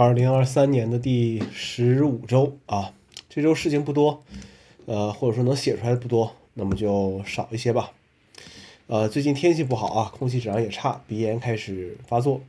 [0.00, 2.92] 二零二三年的第十五周啊，
[3.28, 4.22] 这周事情不多，
[4.86, 7.90] 呃，或者说能写出来的不多，那么就少一些吧。
[8.86, 12.40] 呃，最近天气不好啊，空气质量也差，鼻炎开始发作。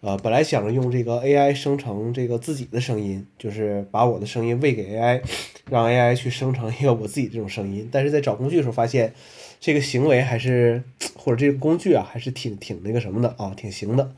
[0.00, 5.20] 呃，本来想着用这个 AI 生成这个自己的声音，就是把我的声音喂给 AI，
[5.68, 7.88] 让 AI 去生成一个我自己这种声音。
[7.90, 9.12] 但是在找工具的时候发现，
[9.58, 10.84] 这个行为还是
[11.16, 14.14] 或者这个工具啊，还是挺挺那个什么的啊，挺行的。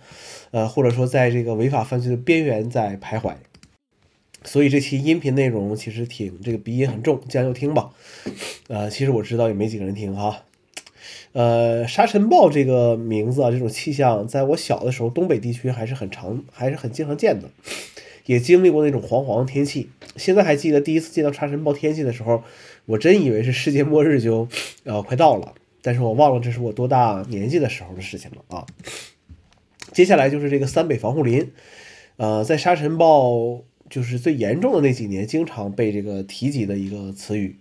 [0.50, 3.36] 呃，或者说在这个违法犯罪的边缘在徘徊，
[4.44, 7.90] 所以这期音频内容其实挺这个鼻音很重，将就听吧。
[8.68, 10.42] 呃，其实我知道也没几个人听哈。
[11.32, 17.48] 呃，沙尘暴这个名字啊，这种气象，在我小的时候，东北地区还是很常，还是很经常见的，
[18.26, 19.90] 也经历过那种黄黄天气。
[20.16, 22.42] 现在还记得第一次见到沙尘暴天气的时候，
[22.86, 24.48] 我真以为是世界末日就
[24.84, 28.66] 呃快到了，但是我忘了这是我多大年纪的时候的事情了啊。
[29.92, 31.50] 接下来就是这个三北防护林，
[32.16, 37.56] 呃，在沙尘暴就是最严重的那几年，经常被这个提及的一个词语。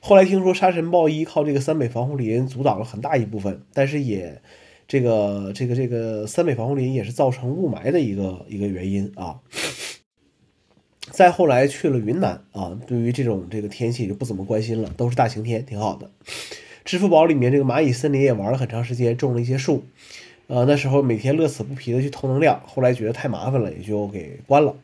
[0.00, 4.40] 后来听说沙尘暴依靠这个三北防护林阻挡了很大一部分，但是也
[4.88, 9.40] 这个这个这个三北防护林也是造成雾霾的一个一个原因啊。
[11.10, 16.10] 再后来去了云南啊，对于这种这个天气就不怎么关心了，都是大晴天，挺好的。
[16.84, 19.84] 支付宝里面这个蚂蚁森林也玩了很长时间，种了一些树。
[20.48, 24.76] 呃，那时候每天乐此不疲的去偷能量，后来觉得太麻烦了，也就给关了。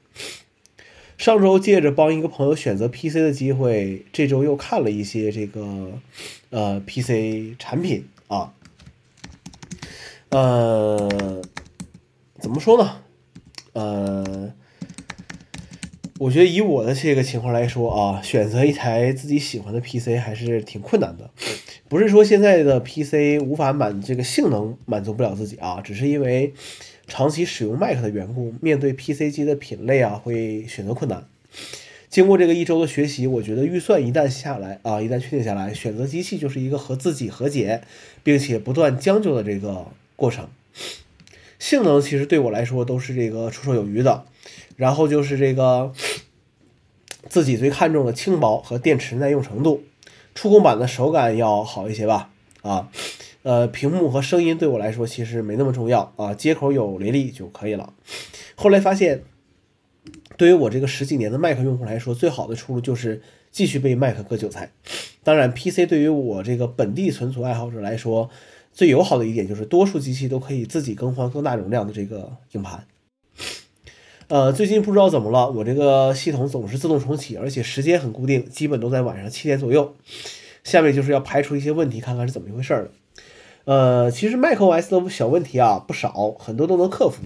[1.22, 5.92] 上周借着帮一个朋友选择 PC 的机会，这周又看了一些这个
[6.50, 8.52] 呃 PC 产品啊。
[10.30, 11.40] 呃，
[12.40, 12.96] 怎么说呢？
[13.74, 14.52] 呃，
[16.18, 21.30] 我觉得以我的这个情况来说啊，选择一台自己喜欢的 PC 还是挺困难的。
[21.88, 26.52] 不是说现在的 PC 无法满这个性能满足不了自己啊，只是因为
[27.06, 31.26] 长期使用 Mac 的缘故，面对 PC 机的品类啊，会选择困难。
[32.08, 37.82] 经过这个一周的学习，我觉得预算一旦下来啊，一旦确定下来，选择机器就是一个和自己和解，
[38.22, 40.48] 并且不断将就的这个过程。
[41.58, 44.24] 性能其实对我来说都是这个绰绰有余的，
[44.76, 45.92] 然后就是这个
[47.28, 49.82] 自己最看重的轻薄和电池耐用程度。
[50.34, 52.30] 触控板的手感要好一些吧，
[52.62, 52.88] 啊，
[53.42, 57.92] 呃，屏幕和声音对我来说其实没那么重要啊，接口有雷利就可以了。
[58.54, 59.22] 后来发现，
[60.36, 63.20] 对于我这个十几年的 Mac 用户来说，最好的出路就是
[63.50, 64.70] 继续被 Mac 割韭菜。
[65.24, 68.30] 当然，PC 对于我这个本地存储爱好者来说，
[68.72, 72.86] 最友好的一点就是多数机器都可以自己更换更大容量的这个硬盘。
[74.28, 79.94] 呃，最近不知道怎么了，我这个系统总是自动重启，而且时间很固定，基本都在晚上七点左右。
[80.64, 82.90] 下面就是要排除一些问题，看看是怎么一回事儿了。
[83.64, 87.22] 呃，其实 macOS 的小问题啊不少，很多都能克服。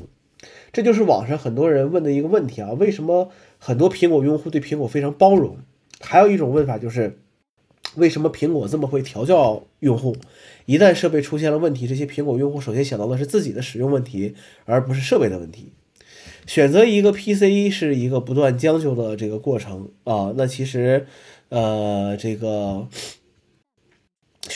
[0.73, 5.57] 这就是网上很多人问的一个问题啊，为什么很多苹果用户对苹果非常包容？
[6.01, 7.19] 还有一种问法就是，
[7.95, 10.15] 为什么苹果这么会调教用户？
[10.67, 14.35] 一旦设备出现了问题，这些苹果用户首先想到的是自己的使用问题，
[14.67, 15.73] 而不是设备的问题。
[16.47, 21.07] 选择一个 PC 是一个不断将就的这个过程啊，那其实，
[21.49, 22.87] 呃，这个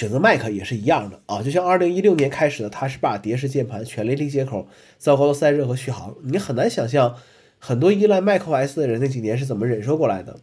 [0.01, 4.67] 选择 Mac 也是一样的啊，就像2016年开始的它是把蝶式键盘、全雷利接口、
[4.97, 7.17] 糟糕的散热和续航，你很难想象
[7.59, 10.39] 很多依赖 macOS 的人那几年是怎么忍受过来的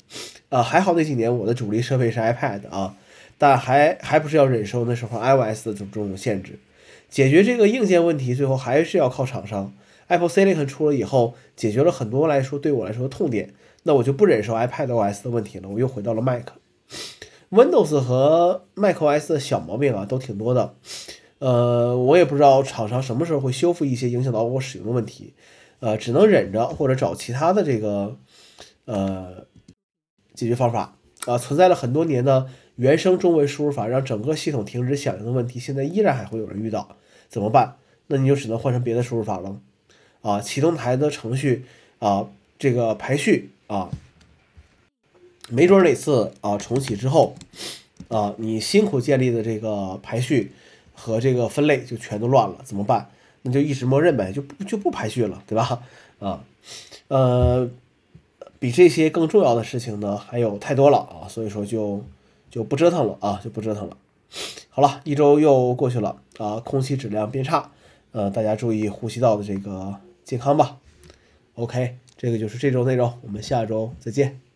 [0.49, 0.61] 啊。
[0.61, 2.95] 还好那几年我的主力设备是 iPad 啊，
[3.39, 6.59] 但还还不是要忍受那时候 iOS 的这种限制。
[7.09, 9.73] 解决这个硬件问题，最后还是要靠厂商。
[10.05, 16.45] Apple Silicon 出了以后，解决了很多来说对我来说的痛点，那我就不忍受 iPad OS 的问题了，我又回到了 Mac。
[17.49, 20.75] Windows 和 macOS 的小毛病啊都挺多的，
[21.39, 25.33] 呃，我也不知道厂商什么时候会修复一些影响到我使用的问题，
[25.79, 28.17] 呃，只能忍着或者找其他的这个
[28.85, 29.45] 呃
[30.33, 31.37] 解决方法啊。
[31.37, 36.97] 存在了很多年的原生中文输入法让整个系统停止响应的问题，现在依然还会有人遇到，
[37.29, 37.77] 怎么办？
[38.07, 39.59] 那你就只能换成别的输入法了。
[40.21, 41.63] 啊，启动台的程序
[41.99, 42.27] 啊，
[42.59, 43.89] 这个排序啊，
[45.49, 47.35] 没准哪次啊重启之后
[48.09, 50.51] 啊，你辛苦建立的这个排序
[50.93, 53.09] 和这个分类就全都乱了，怎么办？
[53.43, 55.83] 那就一直默认呗，就不就不排序了，对吧？
[56.19, 56.43] 啊，
[57.07, 57.69] 呃，
[58.59, 62.03] 比这些更重要的事情呢还有太多了啊，所以说就
[62.49, 63.97] 就不折腾了啊，就不折腾了。
[64.69, 67.71] 好了，一周又过去了啊，空气质量变差，
[68.11, 69.95] 呃，大家注意呼吸道的这个。
[70.27, 70.75] 健康吧
[71.55, 74.46] ，OK，这个就是这周内容，我们下周再见。